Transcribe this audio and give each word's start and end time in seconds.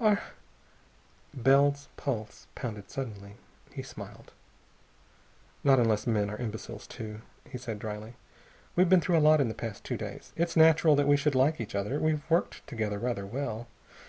Are" 0.00 0.20
Bell's 1.44 1.88
pulse 1.96 2.46
pounded 2.54 2.88
suddenly. 2.88 3.34
He 3.72 3.82
smiled. 3.82 4.32
"Not 5.64 5.80
unless 5.80 6.06
men 6.06 6.30
are 6.30 6.36
imbeciles 6.38 6.86
too," 6.86 7.22
he 7.50 7.58
said 7.58 7.80
dryly. 7.80 8.14
"We've 8.76 8.88
been 8.88 9.00
through 9.00 9.18
a 9.18 9.26
lot 9.26 9.40
in 9.40 9.48
the 9.48 9.54
past 9.54 9.82
two 9.82 9.96
days. 9.96 10.32
It's 10.36 10.54
natural 10.54 10.94
that 10.94 11.08
we 11.08 11.16
should 11.16 11.34
like 11.34 11.60
each 11.60 11.74
other. 11.74 11.98
We've 11.98 12.22
worked 12.30 12.64
together 12.68 13.00
rather 13.00 13.26
well. 13.26 13.66